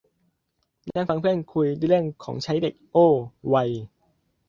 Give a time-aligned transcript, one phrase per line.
[0.95, 3.05] นั่งฟังเพื่อนคุยเรื่องของใช้เด็ก โอ้
[3.53, 3.69] วัย